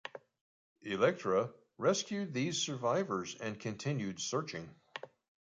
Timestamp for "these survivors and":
2.33-3.59